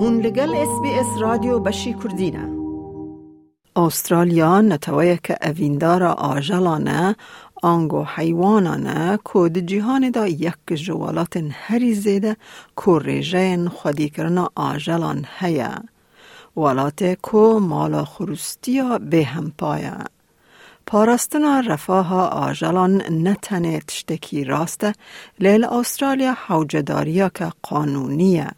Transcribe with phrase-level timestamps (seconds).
[0.00, 2.48] هون لگل اس بی اس رادیو بشی کردینه.
[3.76, 7.16] استرالیا نتویه که اویندار آجلانه
[7.62, 12.36] آنگو حیوانانه که د جهان دا یک جوالات هری زیده
[12.84, 15.74] که ریجه خودی کرنا آجلان هیا
[16.56, 16.98] ولات
[17.30, 19.94] که مالا خروستیا به هم پایه.
[20.86, 24.92] پاراستنا رفاه آجلان نتنه تشتکی راسته
[25.40, 28.57] لیل استرالیا حوجداریا که قانونیه.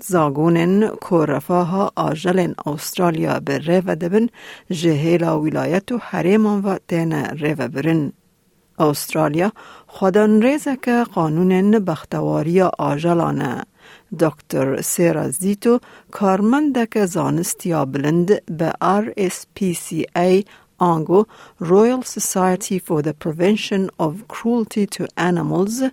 [0.00, 4.26] زاگونن کو رفاه آجلن استرالیا به ره دبن
[4.70, 8.12] جهیلا ولایت و حریمان و دین ره برن.
[8.78, 9.52] استرالیا
[9.86, 13.62] خودان ریزه که قانون بختواری آجلانه
[14.20, 15.78] دکتر سیرا زیتو
[16.10, 20.44] کارمندک زانستیا بلند به RSPCA
[20.77, 21.25] آنگو
[21.61, 25.83] Royal Society for the Prevention of Cruelty to Animals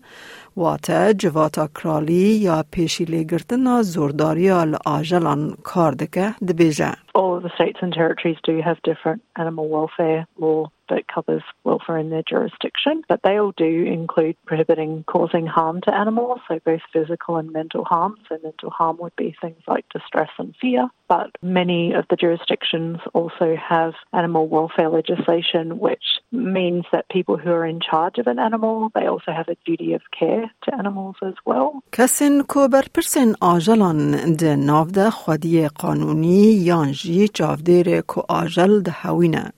[0.56, 4.50] واتا جواتا کرالی یا پیشی لگرتنا زورداری
[4.86, 6.92] آجلان کار دکه دبیجه.
[7.14, 12.10] All the states and territories do have different animal welfare law that covers welfare in
[12.10, 17.36] their jurisdiction, but they all do include prohibiting causing harm to animals, so both physical
[17.36, 18.16] and mental harm.
[18.28, 22.98] So mental harm would be things like distress and fear, but many of the jurisdictions
[23.14, 28.38] also have animal welfare legislation, which means that people who are in charge of an
[28.38, 31.82] animal, they also have a duty of care to animals as well.
[31.92, 38.92] کسین کو بر پرسن آجلان ده ناو ده خودی قانونی یانجی چاودیر کو آجل ده
[39.02, 39.52] هوینه.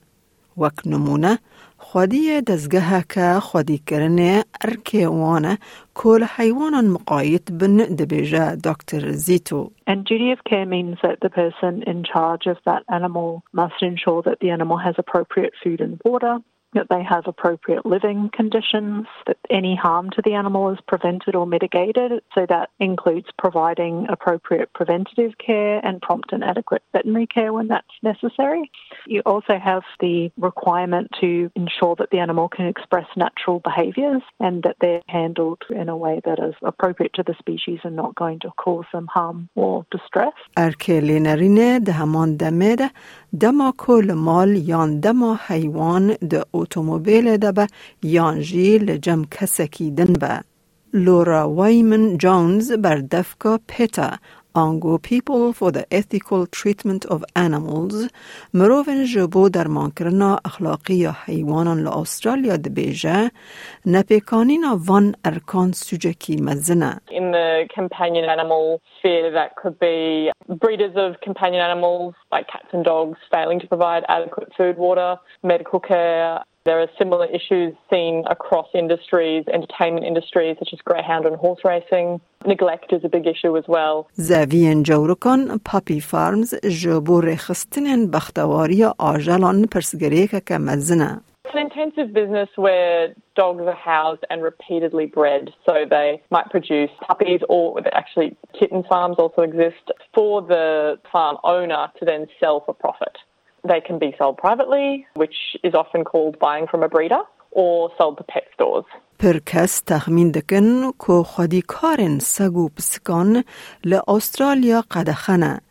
[0.57, 1.39] وک نمونه
[1.77, 5.57] خودی دزگه که خودی کرنه ارکه وانه
[5.93, 9.71] کل حیوان مقایت بن دبیجه دکتر زیتو.
[9.87, 14.21] And duty of care means that the person in charge of that animal must ensure
[14.27, 16.35] that the animal has appropriate food and water,
[16.73, 21.45] that they have appropriate living conditions, that any harm to the animal is prevented or
[21.45, 22.11] mitigated.
[22.35, 27.87] So that includes providing appropriate preventative care and prompt and adequate veterinary care when that's
[28.01, 28.71] necessary.
[29.07, 34.63] You also have the requirement to ensure that the animal can express natural behaviours and
[34.63, 38.39] that they're handled in a way that is appropriate to the species and not going
[38.39, 40.33] to cause them harm or distress.
[43.41, 47.67] دما کل مال یان دما حیوان د اتومبیل دبه
[48.03, 50.43] یان جی لجم کسکی دن به.
[50.93, 54.09] لورا وایمن جونز بر دفکا پیتا
[54.55, 58.09] آنگو People for the Ethical Treatment of Animals
[58.53, 63.31] مروفن جبو درمان کرنا اخلاقی حیوانان لأسترالیا دبیجه
[63.85, 71.19] نپیکانینا وان ارکان سوجکی مزنه In the companion animal sphere that could be breeders of
[71.21, 76.79] companion animals like cats and dogs failing to provide adequate food, water, medical care, There
[76.79, 82.21] are similar issues seen across industries, entertainment industries such as greyhound and horse racing.
[82.45, 84.07] Neglect is a big issue as well.
[84.17, 91.21] زوین جورکان پاپی فارمز جبو رخستن بختواری آجالان پرسگری که مزنه.
[91.45, 95.51] It's an intensive business where dogs are housed and repeatedly bred.
[95.65, 99.85] So they might produce puppies or actually kitten farms also exist
[100.15, 103.15] for the farm owner to then sell for profit.
[103.67, 108.17] They can be sold privately, which is often called buying from a breeder, or sold
[108.17, 108.85] to pet stores.
[109.19, 113.43] پر کس تخمین دکن که خودی کارن سگو پسکان
[113.85, 115.61] لأسترالیا قدخنه.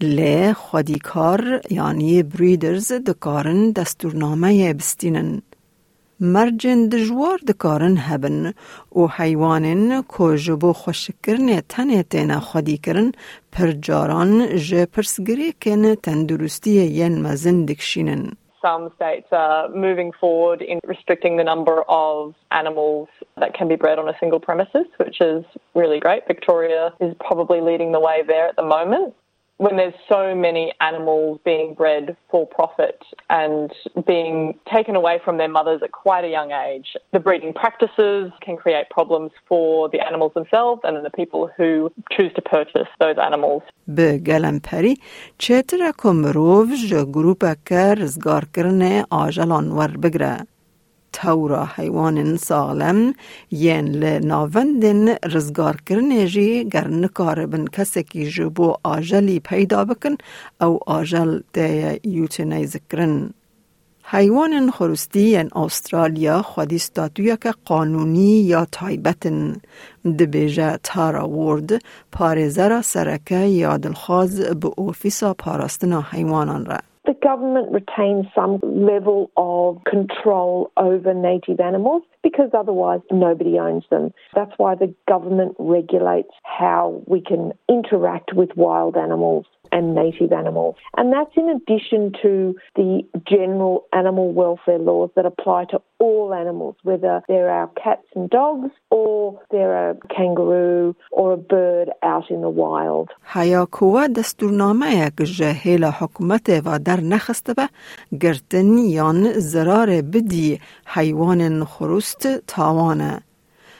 [0.00, 5.42] لی خودی کار یعنی بریدرز دکارن دستورنامه بستینن.
[6.20, 8.54] مرجن دجوار دکارن هبن
[8.96, 13.12] و حیوانن که جبو خوشکرن تنه تینا خودی کرن
[13.52, 18.32] پر جاران جه پرسگری کن تندرستی ین مزن دکشینن.
[18.62, 23.98] Some states are moving forward in restricting the number of animals that can be bred
[23.98, 25.44] on a single premises, which is
[25.74, 26.22] really great.
[26.26, 29.12] Victoria is probably leading the way there at the moment.
[29.58, 32.98] when there's so many animals being bred for profit
[33.30, 33.70] and
[34.06, 38.56] being taken away from their mothers at quite a young age, the breeding practices can
[38.56, 43.18] create problems for the animals themselves and then the people who choose to purchase those
[43.18, 43.62] animals.
[43.88, 44.96] به گلمپری
[45.38, 50.36] چطور کمروف جا گروپا که رزگار کرنه آجلان ور بگره.
[51.21, 53.13] تورا حیوان سالم
[53.51, 60.15] ین لناوندن رزگار کرنه جی گر نکار بن کسکی جبو آجلی پیدا بکن
[60.61, 63.29] او آجل ده یوتنیز کرن.
[64.11, 69.55] حیوان خرستی ین استرالیا خودی ستاتویا که قانونی یا تایبتن
[70.19, 71.81] دبیجه تارا وورد
[72.11, 76.77] پارزرا سرکه یا دلخواز به اوفیسا پاراستنا حیوانان را.
[77.09, 84.13] The government retains some level of control over native animals because otherwise nobody owns them.
[84.35, 90.76] That's why the government regulates how we can interact with wild animals and native animals.
[90.96, 93.02] And that's in addition to the
[93.34, 98.70] general animal welfare laws that apply to all animals, whether they're our cats and dogs
[98.90, 103.08] or they're a kangaroo or a bird out in the wild.
[103.34, 107.68] هیاکوه دستورنامه یک جهیل حکومت و در نخسته به
[108.20, 113.22] گرتن یان زرار بدی حیوان خروست تاوانه.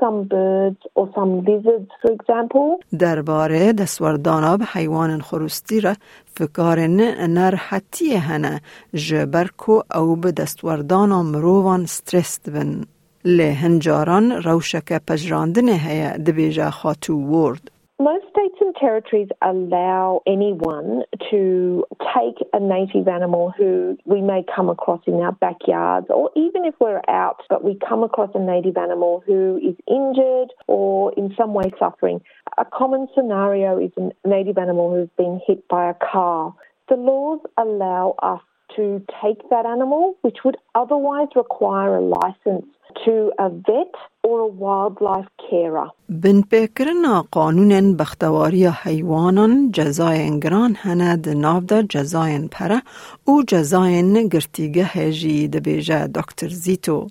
[0.00, 2.80] some birds or some lizards, for example.
[2.98, 5.94] درباره دستورداناب حیوان خروستی را
[6.34, 7.00] فکارن
[7.30, 8.60] نرحتی هنه
[8.94, 12.84] جبرکو او به دستوردانا مروان سترس بن.
[13.24, 17.70] لهنجاران روشک پجراندن هیا دبیجا خاتو ورد.
[18.00, 21.02] Most states and territories allow anyone
[21.32, 21.84] to
[22.14, 26.76] take a native animal who we may come across in our backyards, or even if
[26.78, 31.54] we're out, but we come across a native animal who is injured or in some
[31.54, 32.20] way suffering.
[32.56, 36.54] A common scenario is a native animal who's been hit by a car.
[36.88, 38.42] The laws allow us
[38.76, 42.66] to take that animal, which would otherwise require a license
[43.04, 45.88] to a vet or a wildlife carer.
[46.08, 52.82] بن پیکرنا قانون بختواری حیوانان جزاین گران هند ناو دا جزاین پره
[53.24, 57.08] او جزاین گرتیگه هجی دبیجه دکتر زیتو.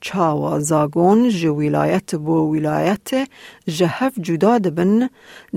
[0.00, 3.28] چاوا زاگون جه ولایت بو ولایت
[3.66, 5.08] جهف جدا دبن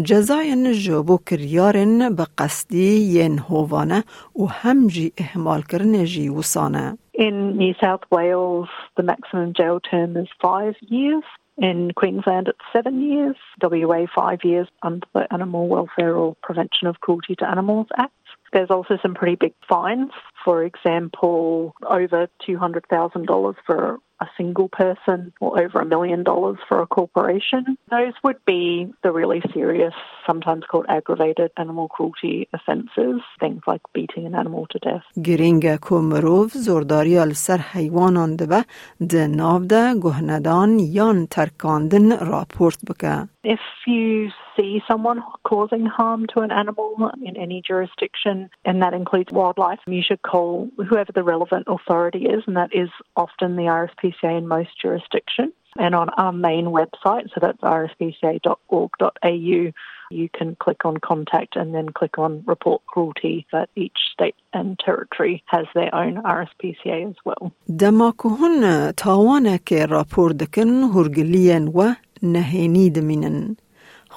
[0.03, 4.03] جزاین جبو کریارن به قصدی ین هوانه
[4.35, 6.97] و هم جی احمال کرن جی وسانه.
[7.13, 11.25] In New South Wales, the maximum jail term is five years.
[11.57, 13.35] In Queensland, it's seven years.
[13.61, 18.13] WA, five years under the Animal Welfare or Prevention of Cruelty to Animals Act.
[18.53, 20.11] There's also some pretty big fines.
[20.45, 26.88] For example, over $200,000 for a single person or over a million dollars for a
[26.88, 27.77] corporation.
[27.89, 29.94] Those would be the really serious,
[30.27, 35.06] sometimes called aggravated animal cruelty offences, things like beating an animal to death.
[35.23, 38.65] گرینگ کومروف زورداری السر حیوانان دبه
[39.09, 43.27] ده ناو ده گهندان یان ترکاندن راپورت بکه.
[43.44, 49.31] If you see someone causing harm to an animal in any jurisdiction, and that includes
[49.31, 54.38] wildlife, you should call whoever the relevant authority is, and that is often the RSPCA
[54.38, 55.53] in most jurisdictions.
[55.77, 59.71] And on our main website, so that's rspca.org.au,
[60.11, 63.45] you can click on contact and then click on report cruelty.
[63.51, 67.51] But each state and territory has their own RSPCA as well.
[67.79, 73.56] دماکهن تاوانه که راپور دکن هرگلین و نهینی دمینن.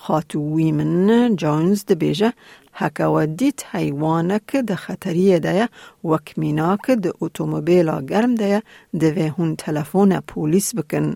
[0.07, 2.29] هات ویمن جونز دبیجه
[3.15, 5.67] و دیت هەیوانەکە و خەتەریەدایە
[6.09, 8.59] وەک میناکە دە ئۆتۆمۆبیلا گەرمدەیە
[9.01, 11.07] دەوێ هون تەلەفۆنە پولیس بکن.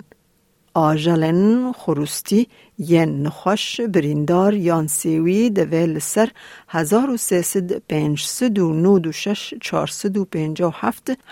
[0.74, 2.48] آجلن خروستی
[2.80, 6.30] ین نخوش بریندار یان سێوی دەوێ لەسەر
[6.68, 9.54] 1956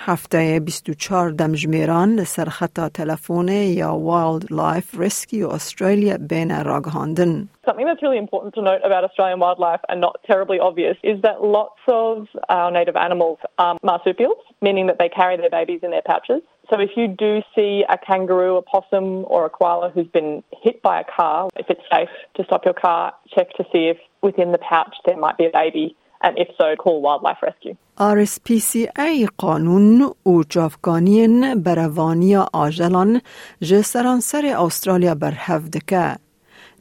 [0.08, 7.50] هەفتەیە 24 دەمژمێران لسر خطا تەلەفۆنێ یا Wild Life Rescue Australia بین راگهاندن.
[7.66, 11.38] Something that's really important to note about Australian wildlife and not terribly obvious is that
[11.58, 16.06] lots of our native animals are marsupials, meaning that they carry their babies in their
[16.12, 16.42] pouches.
[16.71, 20.81] So if you do see a kangaroo, a possum, or a koala who's been hit
[20.83, 24.53] by a car, if it's safe to stop your car, check to see if within
[24.53, 27.77] the pouch there might be a baby, and if so, call wildlife rescue.
[27.99, 33.21] RSPCA قانون و جافگانین بروانی آجلان
[33.63, 36.17] جسرانسر استرالیا برهف دکه